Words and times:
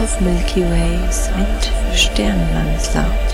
of 0.00 0.20
Milky 0.20 0.62
Ways 0.62 1.30
mit 1.38 1.96
Sternenwandler. 1.96 3.25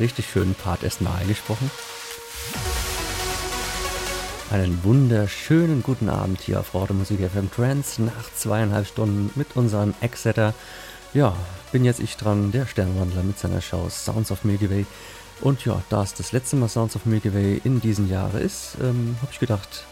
Richtig 0.00 0.30
schönen 0.30 0.54
Part 0.54 0.82
erstmal 0.82 1.20
eingesprochen. 1.20 1.70
Einen 4.50 4.82
wunderschönen 4.82 5.82
guten 5.82 6.08
Abend 6.08 6.40
hier 6.40 6.60
auf 6.60 6.74
Radio 6.74 6.94
Musik 6.94 7.20
FM 7.20 7.50
Trends 7.50 7.98
nach 7.98 8.32
zweieinhalb 8.34 8.86
Stunden 8.86 9.30
mit 9.34 9.56
unserem 9.56 9.94
Ex-Setter. 10.00 10.54
Ja, 11.12 11.36
bin 11.70 11.84
jetzt 11.84 12.00
ich 12.00 12.16
dran, 12.16 12.50
der 12.50 12.66
Sternwandler 12.66 13.22
mit 13.22 13.38
seiner 13.38 13.60
Show 13.60 13.88
Sounds 13.90 14.30
of 14.30 14.44
Milky 14.44 14.70
Way. 14.70 14.86
Und 15.40 15.64
ja, 15.64 15.82
da 15.90 16.02
es 16.02 16.14
das 16.14 16.32
letzte 16.32 16.56
Mal 16.56 16.68
Sounds 16.68 16.96
of 16.96 17.04
Milky 17.04 17.34
Way 17.34 17.60
in 17.64 17.80
diesem 17.80 18.10
Jahre 18.10 18.40
ist, 18.40 18.76
ähm, 18.80 19.16
habe 19.20 19.32
ich 19.32 19.38
gedacht, 19.38 19.84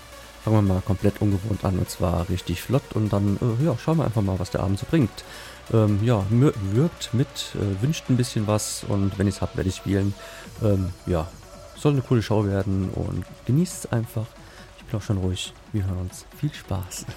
fangen 0.42 0.56
wir 0.56 0.74
mal 0.74 0.80
komplett 0.80 1.20
ungewohnt 1.20 1.64
an 1.64 1.78
und 1.78 1.90
zwar 1.90 2.28
richtig 2.28 2.62
flott 2.62 2.94
und 2.94 3.12
dann 3.12 3.38
äh, 3.60 3.64
ja, 3.64 3.76
schauen 3.76 3.98
wir 3.98 4.04
einfach 4.04 4.22
mal, 4.22 4.38
was 4.38 4.50
der 4.50 4.62
Abend 4.62 4.78
so 4.78 4.86
bringt. 4.88 5.24
Ähm, 5.72 5.98
ja, 6.02 6.24
wirkt 6.30 7.12
mit, 7.12 7.26
äh, 7.54 7.82
wünscht 7.82 8.08
ein 8.08 8.16
bisschen 8.16 8.46
was 8.46 8.84
und 8.86 9.18
wenn 9.18 9.26
ich 9.26 9.36
es 9.36 9.40
habe, 9.40 9.56
werde 9.56 9.68
ich 9.68 9.76
spielen. 9.76 10.14
Ähm, 10.62 10.90
ja, 11.06 11.26
soll 11.76 11.92
eine 11.92 12.02
coole 12.02 12.22
Show 12.22 12.44
werden 12.44 12.90
und 12.90 13.24
genießt 13.46 13.84
es 13.84 13.92
einfach. 13.92 14.26
Ich 14.78 14.84
bin 14.84 15.00
auch 15.00 15.02
schon 15.02 15.18
ruhig. 15.18 15.52
Wir 15.72 15.84
hören 15.84 15.98
uns. 15.98 16.24
Viel 16.38 16.52
Spaß. 16.52 17.06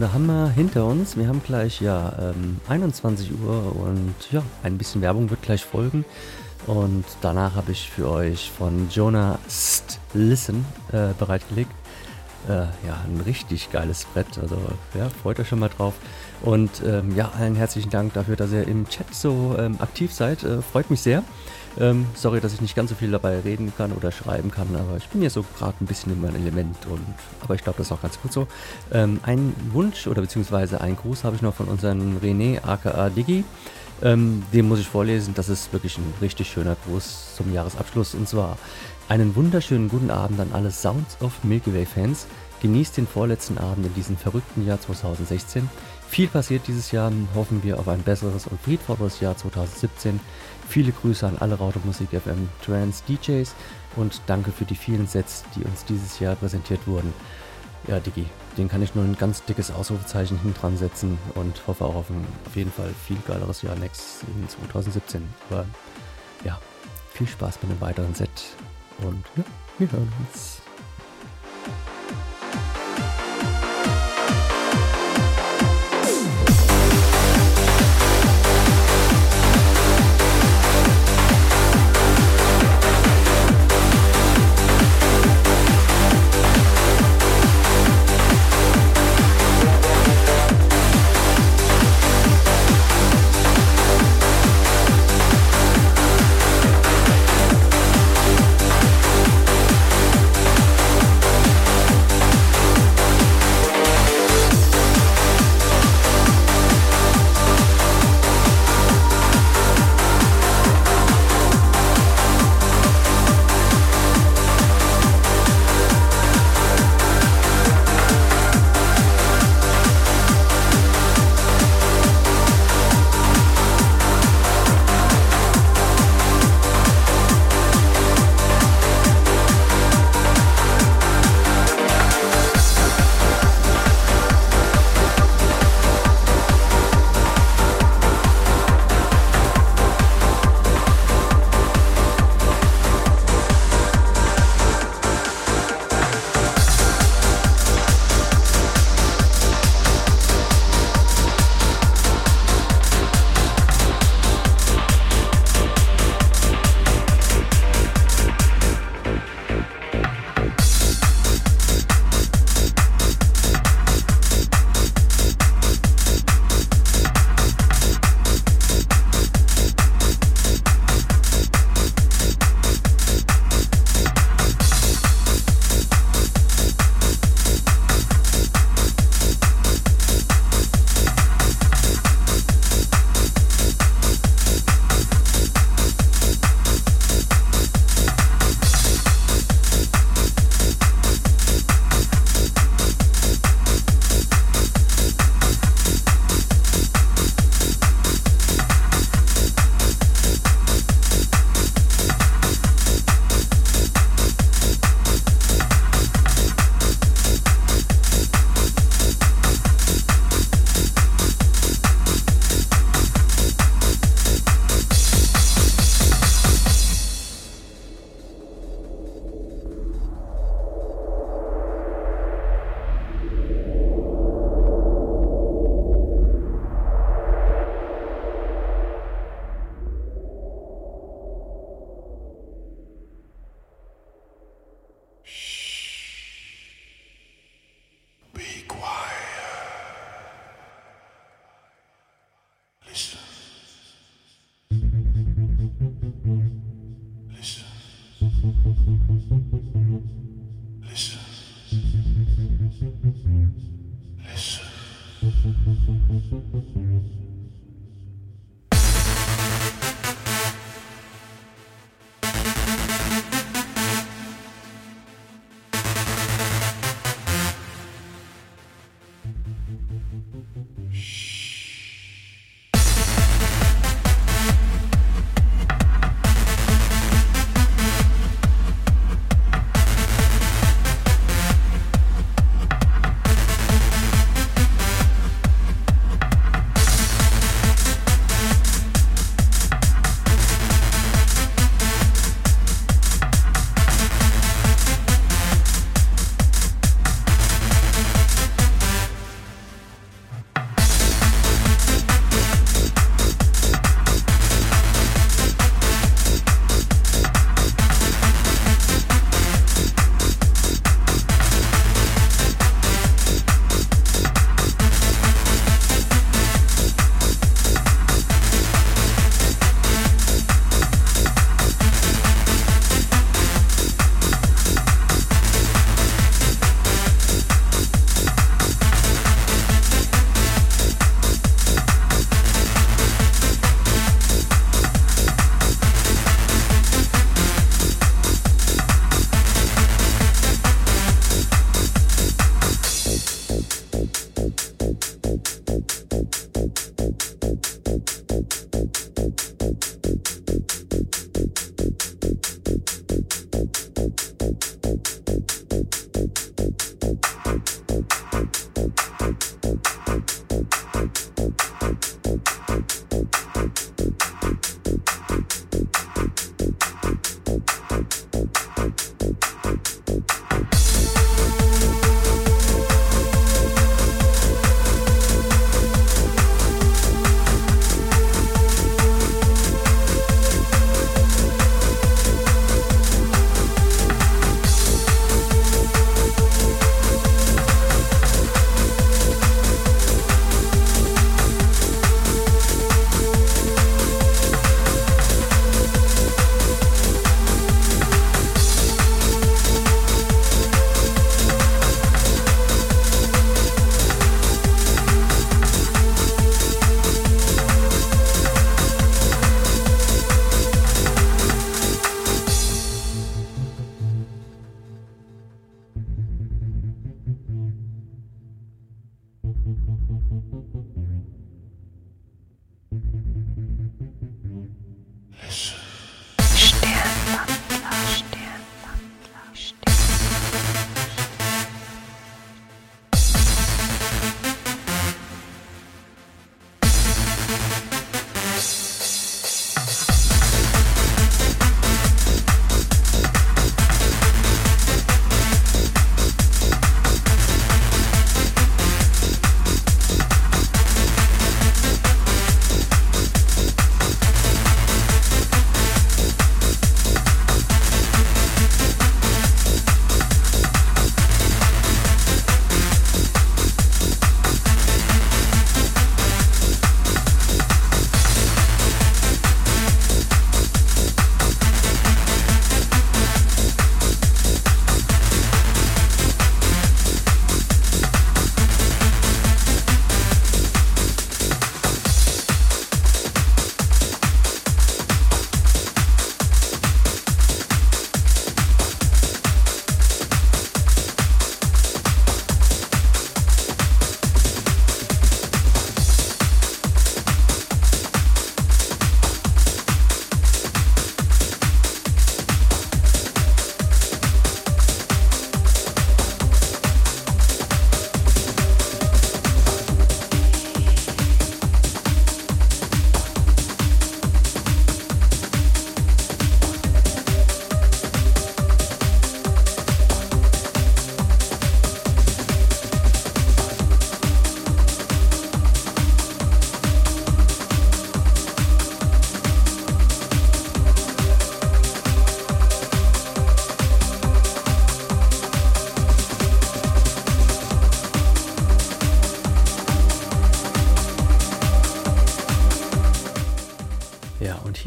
Stunde 0.00 0.14
haben 0.14 0.26
wir 0.28 0.48
hinter 0.48 0.86
uns. 0.86 1.18
Wir 1.18 1.28
haben 1.28 1.42
gleich 1.42 1.82
ja 1.82 2.14
ähm, 2.18 2.58
21 2.70 3.32
Uhr 3.38 3.76
und 3.76 4.14
ja, 4.30 4.42
ein 4.62 4.78
bisschen 4.78 5.02
Werbung 5.02 5.28
wird 5.28 5.42
gleich 5.42 5.62
folgen. 5.62 6.06
Und 6.66 7.04
danach 7.20 7.54
habe 7.54 7.72
ich 7.72 7.90
für 7.90 8.08
euch 8.08 8.50
von 8.50 8.88
Jonah 8.88 9.38
St. 9.46 10.00
Listen 10.14 10.64
äh, 10.90 11.08
bereitgelegt. 11.18 11.70
Äh, 12.48 12.60
ja, 12.86 12.98
ein 13.04 13.20
richtig 13.26 13.70
geiles 13.72 14.06
Brett. 14.06 14.38
Also 14.40 14.56
ja, 14.94 15.10
freut 15.22 15.38
euch 15.38 15.48
schon 15.48 15.58
mal 15.58 15.68
drauf. 15.68 15.92
Und 16.40 16.70
ähm, 16.82 17.14
ja, 17.14 17.32
allen 17.38 17.54
herzlichen 17.54 17.90
Dank 17.90 18.14
dafür, 18.14 18.36
dass 18.36 18.52
ihr 18.52 18.66
im 18.66 18.88
Chat 18.88 19.14
so 19.14 19.54
ähm, 19.58 19.76
aktiv 19.80 20.14
seid. 20.14 20.44
Äh, 20.44 20.62
freut 20.62 20.90
mich 20.90 21.02
sehr. 21.02 21.22
Ähm, 21.78 22.06
sorry, 22.14 22.40
dass 22.40 22.52
ich 22.52 22.60
nicht 22.60 22.74
ganz 22.74 22.90
so 22.90 22.96
viel 22.96 23.10
dabei 23.10 23.38
reden 23.40 23.72
kann 23.76 23.92
oder 23.92 24.10
schreiben 24.10 24.50
kann, 24.50 24.68
aber 24.74 24.96
ich 24.96 25.06
bin 25.08 25.20
hier 25.20 25.30
so 25.30 25.44
gerade 25.56 25.74
ein 25.80 25.86
bisschen 25.86 26.12
in 26.12 26.20
meinem 26.20 26.36
Element 26.36 26.76
und 26.86 27.04
aber 27.42 27.54
ich 27.54 27.62
glaube, 27.62 27.78
das 27.78 27.86
ist 27.86 27.92
auch 27.92 28.02
ganz 28.02 28.20
gut 28.20 28.32
so. 28.32 28.46
Ähm, 28.92 29.20
ein 29.22 29.54
Wunsch 29.72 30.06
oder 30.06 30.20
beziehungsweise 30.20 30.80
ein 30.80 30.96
Gruß 30.96 31.24
habe 31.24 31.36
ich 31.36 31.42
noch 31.42 31.54
von 31.54 31.68
unserem 31.68 32.18
René 32.18 32.62
aka 32.64 33.08
Digi. 33.10 33.44
Ähm, 34.02 34.42
den 34.52 34.66
muss 34.68 34.80
ich 34.80 34.88
vorlesen. 34.88 35.34
Das 35.34 35.48
ist 35.48 35.72
wirklich 35.72 35.98
ein 35.98 36.14
richtig 36.20 36.50
schöner 36.50 36.76
Gruß 36.86 37.36
zum 37.36 37.52
Jahresabschluss 37.52 38.14
und 38.14 38.28
zwar 38.28 38.56
einen 39.08 39.36
wunderschönen 39.36 39.88
guten 39.88 40.10
Abend 40.10 40.40
an 40.40 40.50
alle 40.52 40.70
Sounds 40.70 41.18
of 41.20 41.44
Milky 41.44 41.74
Way 41.74 41.86
Fans. 41.86 42.26
Genießt 42.62 42.96
den 42.96 43.06
vorletzten 43.06 43.58
Abend 43.58 43.86
in 43.86 43.94
diesem 43.94 44.16
verrückten 44.16 44.66
Jahr 44.66 44.80
2016. 44.80 45.68
Viel 46.08 46.28
passiert 46.28 46.66
dieses 46.66 46.90
Jahr, 46.90 47.12
hoffen 47.34 47.62
wir 47.62 47.78
auf 47.78 47.88
ein 47.88 48.02
besseres 48.02 48.46
und 48.46 48.60
friedvolleres 48.60 49.20
Jahr 49.20 49.36
2017. 49.36 50.20
Viele 50.70 50.92
Grüße 50.92 51.26
an 51.26 51.36
alle 51.40 51.56
Rautemusik 51.56 52.10
FM 52.10 52.48
Trans 52.64 53.02
DJs 53.02 53.56
und 53.96 54.20
danke 54.28 54.52
für 54.52 54.64
die 54.64 54.76
vielen 54.76 55.08
Sets, 55.08 55.42
die 55.56 55.64
uns 55.64 55.84
dieses 55.84 56.20
Jahr 56.20 56.36
präsentiert 56.36 56.86
wurden. 56.86 57.12
Ja, 57.88 57.98
Diggi, 57.98 58.24
den 58.56 58.68
kann 58.68 58.80
ich 58.80 58.94
nur 58.94 59.02
ein 59.02 59.16
ganz 59.18 59.42
dickes 59.44 59.72
Ausrufezeichen 59.72 60.38
dran 60.54 60.76
setzen 60.76 61.18
und 61.34 61.66
hoffe 61.66 61.84
auch 61.84 61.96
auf 61.96 62.10
ein 62.10 62.24
auf 62.46 62.54
jeden 62.54 62.70
Fall 62.70 62.94
viel 63.04 63.16
geileres 63.26 63.62
Jahr 63.62 63.74
next 63.74 64.22
in 64.22 64.48
2017. 64.48 65.28
Aber 65.50 65.66
ja, 66.44 66.56
viel 67.14 67.26
Spaß 67.26 67.60
mit 67.62 67.72
einem 67.72 67.80
weiteren 67.80 68.14
Set 68.14 68.30
und 68.98 69.24
ja, 69.36 69.42
wir 69.78 69.90
hören 69.90 70.12
uns. 70.20 70.59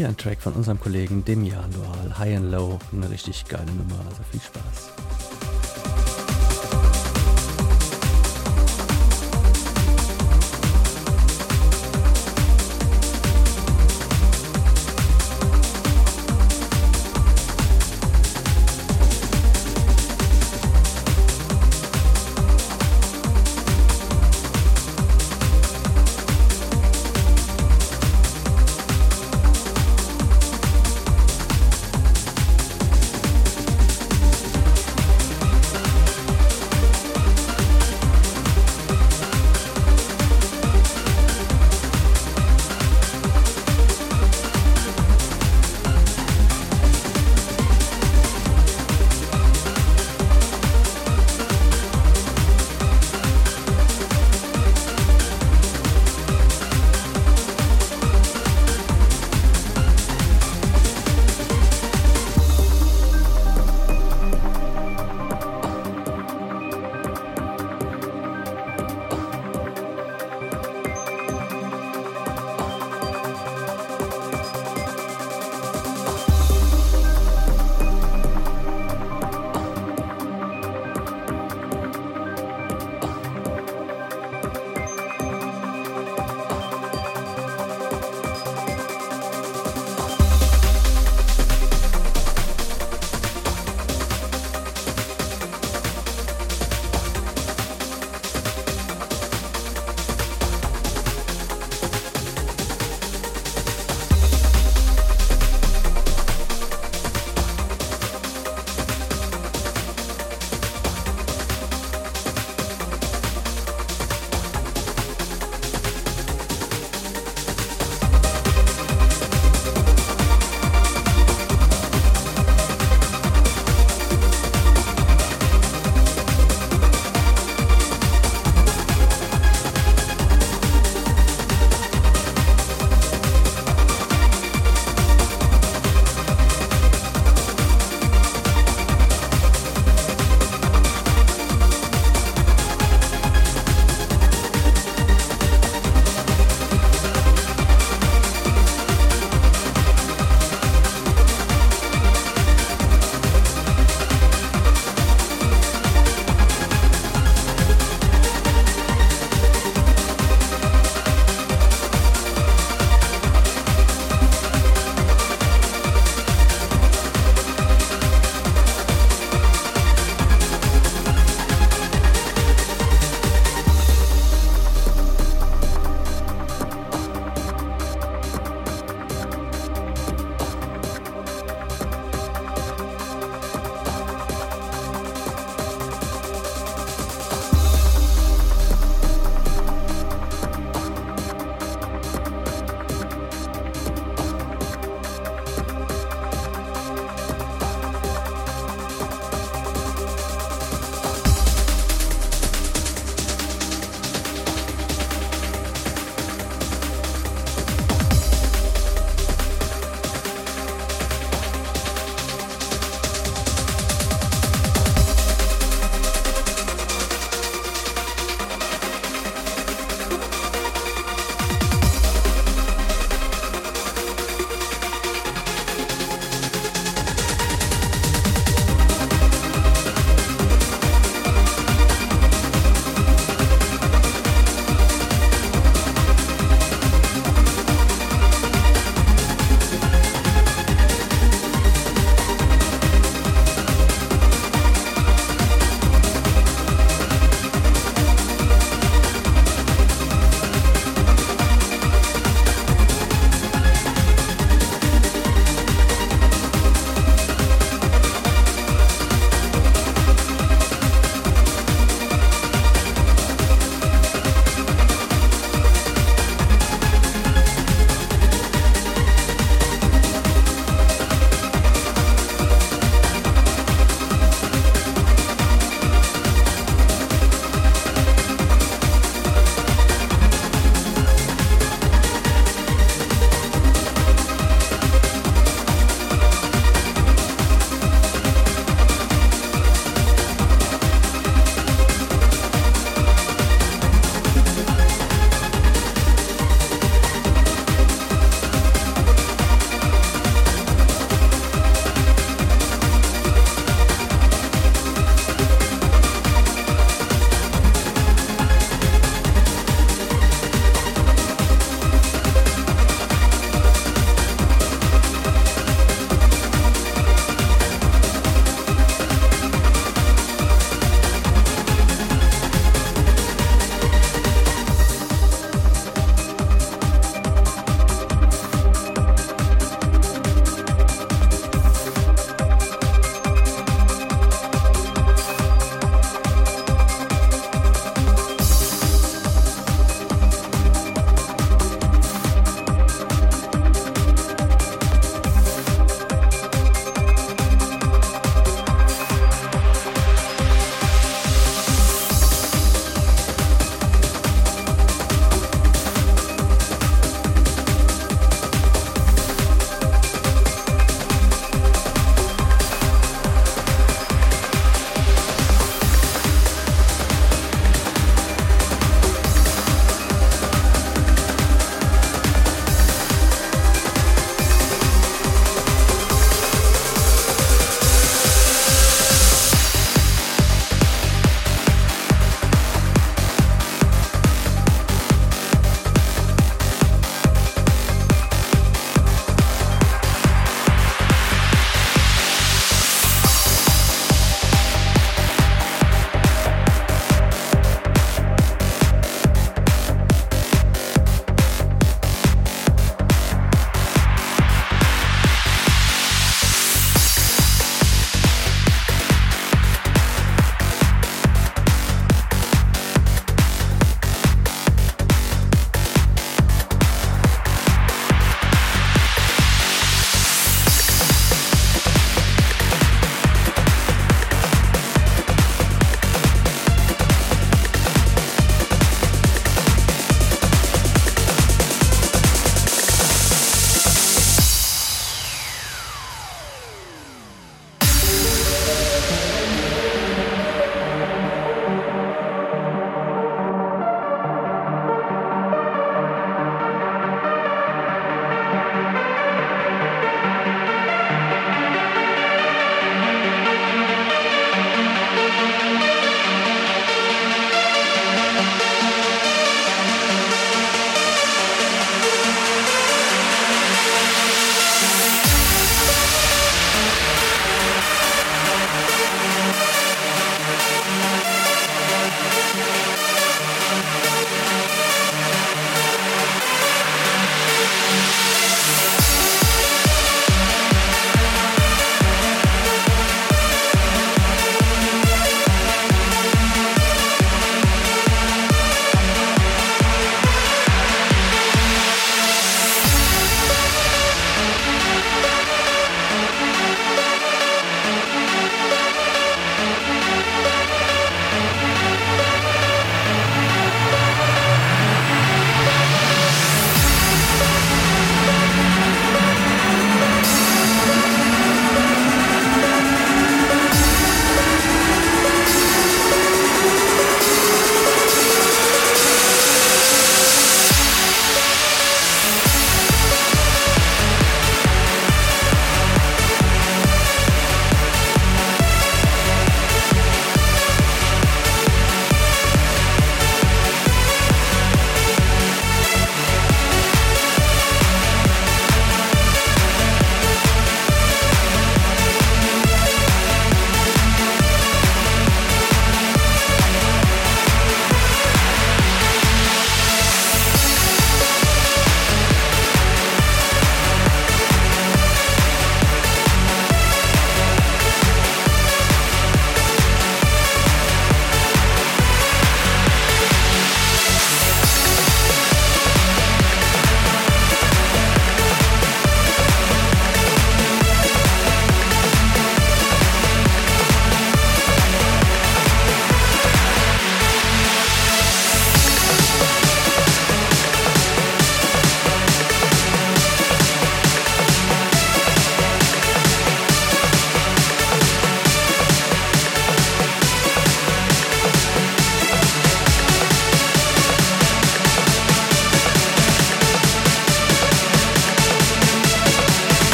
Hier 0.00 0.08
ein 0.08 0.16
Track 0.16 0.40
von 0.40 0.54
unserem 0.54 0.80
Kollegen 0.80 1.22
Demian 1.26 1.70
Dual, 1.72 2.18
High 2.18 2.38
and 2.38 2.50
Low, 2.50 2.78
eine 2.90 3.10
richtig 3.10 3.44
geile 3.44 3.70
Nummer, 3.70 4.02
also 4.08 4.22
viel 4.30 4.40
Spaß. 4.40 4.59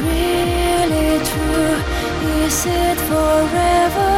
Really 0.00 1.18
true? 1.30 1.76
Is 2.44 2.66
it 2.66 2.98
forever? 3.10 4.14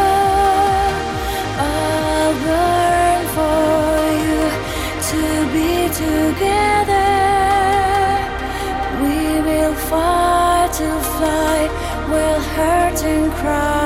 I'll 1.67 2.35
burn 2.47 3.23
for 3.37 3.95
you 4.27 4.43
to 5.11 5.23
be 5.55 5.73
together. 6.05 7.11
We 9.03 9.19
will 9.49 9.75
fight 9.91 10.71
to 10.81 10.91
fly, 11.15 11.59
we'll 12.09 12.41
hurt 12.57 13.05
and 13.05 13.33
cry. 13.33 13.84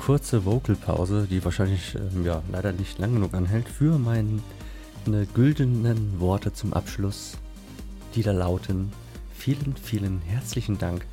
Kurze 0.00 0.46
Vocalpause, 0.46 1.26
die 1.28 1.44
wahrscheinlich 1.44 1.94
ähm, 1.94 2.24
ja, 2.24 2.42
leider 2.50 2.72
nicht 2.72 2.98
lang 2.98 3.12
genug 3.12 3.34
anhält, 3.34 3.68
für 3.68 3.98
meine 3.98 4.40
güldenen 5.34 6.18
Worte 6.20 6.54
zum 6.54 6.72
Abschluss, 6.72 7.36
die 8.14 8.22
da 8.22 8.32
lauten: 8.32 8.92
Vielen, 9.34 9.76
vielen 9.76 10.22
herzlichen 10.22 10.78
Dank 10.78 11.04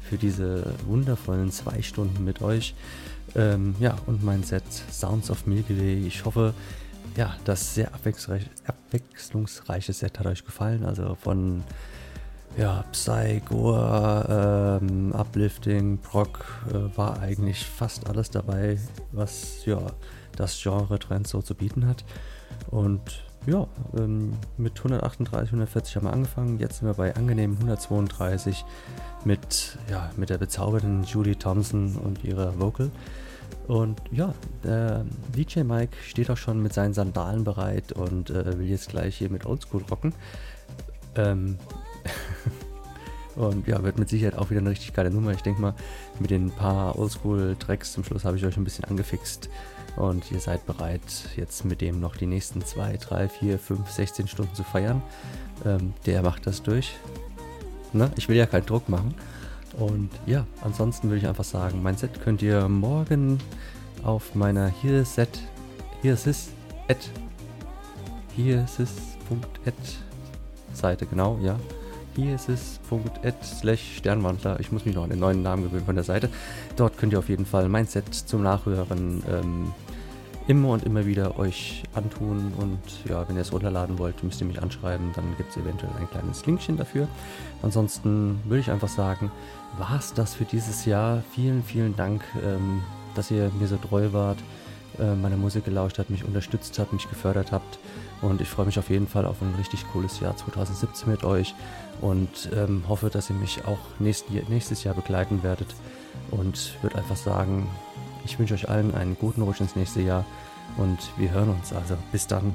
für 0.00 0.16
diese 0.16 0.74
wundervollen 0.86 1.50
zwei 1.50 1.82
Stunden 1.82 2.22
mit 2.24 2.40
euch. 2.40 2.76
Ähm, 3.34 3.74
ja, 3.80 3.96
und 4.06 4.22
mein 4.22 4.44
Set 4.44 4.62
Sounds 4.92 5.28
of 5.28 5.48
Milky 5.48 5.76
Way. 5.76 6.06
Ich 6.06 6.24
hoffe, 6.24 6.54
ja, 7.16 7.34
das 7.44 7.74
sehr 7.74 7.92
abwechslungsreich, 7.94 8.48
abwechslungsreiche 8.64 9.92
Set 9.92 10.20
hat 10.20 10.26
euch 10.26 10.44
gefallen. 10.44 10.84
Also 10.84 11.16
von 11.20 11.64
ja, 12.56 12.84
Psy, 12.92 13.42
Gore, 13.44 14.80
ähm, 14.80 15.12
Uplifting, 15.12 15.98
Proc 15.98 16.44
äh, 16.70 16.96
war 16.96 17.20
eigentlich 17.20 17.66
fast 17.66 18.08
alles 18.08 18.30
dabei, 18.30 18.78
was 19.12 19.64
ja 19.66 19.80
das 20.36 20.60
Genre 20.60 20.98
Trend 20.98 21.26
so 21.26 21.42
zu 21.42 21.54
bieten 21.54 21.86
hat. 21.86 22.04
Und 22.70 23.24
ja, 23.46 23.66
ähm, 23.96 24.32
mit 24.56 24.78
138, 24.78 25.48
140 25.50 25.96
haben 25.96 26.06
wir 26.06 26.12
angefangen. 26.12 26.58
Jetzt 26.58 26.78
sind 26.78 26.88
wir 26.88 26.94
bei 26.94 27.14
angenehmen 27.14 27.56
132 27.58 28.64
mit, 29.24 29.78
ja, 29.90 30.10
mit 30.16 30.30
der 30.30 30.38
bezaubernden 30.38 31.04
Julie 31.04 31.38
Thompson 31.38 31.96
und 31.96 32.24
ihrer 32.24 32.58
Vocal. 32.58 32.90
Und 33.68 34.00
ja, 34.10 34.34
der 34.64 35.04
DJ 35.36 35.60
Mike 35.60 35.96
steht 36.02 36.30
auch 36.30 36.36
schon 36.36 36.62
mit 36.62 36.72
seinen 36.72 36.94
Sandalen 36.94 37.44
bereit 37.44 37.92
und 37.92 38.30
äh, 38.30 38.58
will 38.58 38.66
jetzt 38.66 38.88
gleich 38.88 39.16
hier 39.16 39.30
mit 39.30 39.44
Oldschool 39.46 39.82
rocken. 39.90 40.14
Ähm 41.16 41.58
und 43.36 43.66
ja, 43.66 43.82
wird 43.82 43.98
mit 43.98 44.08
Sicherheit 44.08 44.36
auch 44.36 44.50
wieder 44.50 44.60
eine 44.60 44.70
richtig 44.70 44.92
geile 44.92 45.10
Nummer. 45.10 45.32
Ich 45.32 45.42
denke 45.42 45.60
mal, 45.60 45.74
mit 46.18 46.30
den 46.30 46.50
paar 46.50 46.98
Oldschool-Tracks 46.98 47.92
zum 47.92 48.04
Schluss 48.04 48.24
habe 48.24 48.36
ich 48.36 48.44
euch 48.44 48.56
ein 48.56 48.64
bisschen 48.64 48.84
angefixt. 48.84 49.48
Und 49.96 50.30
ihr 50.30 50.40
seid 50.40 50.66
bereit, 50.66 51.00
jetzt 51.36 51.64
mit 51.64 51.80
dem 51.80 52.00
noch 52.00 52.16
die 52.16 52.26
nächsten 52.26 52.64
2, 52.64 52.98
3, 52.98 53.28
4, 53.28 53.58
5, 53.58 53.90
16 53.90 54.28
Stunden 54.28 54.54
zu 54.54 54.62
feiern. 54.62 55.02
Ähm, 55.64 55.94
der 56.04 56.22
macht 56.22 56.46
das 56.46 56.62
durch. 56.62 56.96
Ne? 57.92 58.10
Ich 58.16 58.28
will 58.28 58.36
ja 58.36 58.46
keinen 58.46 58.66
Druck 58.66 58.88
machen. 58.88 59.14
Und 59.78 60.10
ja, 60.26 60.46
ansonsten 60.62 61.08
würde 61.08 61.18
ich 61.18 61.26
einfach 61.26 61.44
sagen, 61.44 61.82
mein 61.82 61.96
Set 61.96 62.20
könnt 62.22 62.42
ihr 62.42 62.68
morgen 62.68 63.38
auf 64.02 64.34
meiner 64.34 64.68
hier 64.68 65.04
Set, 65.04 65.40
hier 66.02 66.14
ist 66.14 66.26
es, 66.26 66.48
at, 66.88 67.10
hier 68.34 68.64
ist 68.64 68.80
es, 68.80 68.90
Seite, 70.72 71.06
genau, 71.06 71.38
ja. 71.42 71.58
Hier 72.16 72.34
ist 72.34 72.48
es, 72.48 72.80
Punkt, 72.88 73.26
at, 73.26 73.44
slash 73.44 73.98
Sternwandler. 73.98 74.58
Ich 74.58 74.72
muss 74.72 74.86
mich 74.86 74.94
noch 74.94 75.04
an 75.04 75.10
den 75.10 75.18
neuen 75.18 75.42
Namen 75.42 75.64
gewöhnen 75.64 75.84
von 75.84 75.96
der 75.96 76.04
Seite. 76.04 76.30
Dort 76.74 76.96
könnt 76.96 77.12
ihr 77.12 77.18
auf 77.18 77.28
jeden 77.28 77.44
Fall 77.44 77.68
mein 77.68 77.86
Set 77.86 78.14
zum 78.14 78.42
Nachhören 78.42 79.22
ähm, 79.28 79.74
immer 80.46 80.70
und 80.70 80.84
immer 80.84 81.04
wieder 81.04 81.38
euch 81.38 81.82
antun. 81.94 82.54
Und 82.56 82.78
ja, 83.06 83.28
wenn 83.28 83.36
ihr 83.36 83.42
es 83.42 83.52
runterladen 83.52 83.98
wollt, 83.98 84.24
müsst 84.24 84.40
ihr 84.40 84.46
mich 84.46 84.62
anschreiben. 84.62 85.10
Dann 85.14 85.36
gibt 85.36 85.50
es 85.50 85.58
eventuell 85.58 85.92
ein 86.00 86.08
kleines 86.08 86.46
Linkchen 86.46 86.78
dafür. 86.78 87.06
Ansonsten 87.60 88.40
würde 88.44 88.60
ich 88.60 88.70
einfach 88.70 88.88
sagen, 88.88 89.30
war 89.76 89.98
es 89.98 90.14
das 90.14 90.34
für 90.34 90.46
dieses 90.46 90.86
Jahr. 90.86 91.22
Vielen, 91.34 91.62
vielen 91.62 91.96
Dank, 91.96 92.22
ähm, 92.42 92.82
dass 93.14 93.30
ihr 93.30 93.50
mir 93.60 93.68
so 93.68 93.76
treu 93.76 94.14
wart, 94.14 94.38
äh, 94.98 95.14
meine 95.14 95.36
Musik 95.36 95.66
gelauscht 95.66 95.98
habt, 95.98 96.08
mich 96.08 96.24
unterstützt 96.24 96.78
habt, 96.78 96.94
mich 96.94 97.10
gefördert 97.10 97.52
habt. 97.52 97.78
Und 98.22 98.40
ich 98.40 98.48
freue 98.48 98.66
mich 98.66 98.78
auf 98.78 98.88
jeden 98.90 99.06
Fall 99.06 99.26
auf 99.26 99.42
ein 99.42 99.54
richtig 99.56 99.84
cooles 99.92 100.20
Jahr 100.20 100.36
2017 100.36 101.10
mit 101.10 101.24
euch 101.24 101.54
und 102.00 102.50
ähm, 102.54 102.84
hoffe, 102.88 103.10
dass 103.10 103.30
ihr 103.30 103.36
mich 103.36 103.64
auch 103.66 103.78
nächst, 103.98 104.30
nächstes 104.48 104.84
Jahr 104.84 104.94
begleiten 104.94 105.42
werdet. 105.42 105.68
Und 106.30 106.74
würde 106.82 106.96
einfach 106.96 107.16
sagen, 107.16 107.68
ich 108.24 108.38
wünsche 108.38 108.54
euch 108.54 108.68
allen 108.68 108.94
einen 108.94 109.16
guten 109.18 109.42
Rutsch 109.42 109.60
ins 109.60 109.76
nächste 109.76 110.00
Jahr 110.00 110.24
und 110.76 110.98
wir 111.16 111.30
hören 111.30 111.50
uns. 111.50 111.72
Also 111.72 111.96
bis 112.10 112.26
dann. 112.26 112.54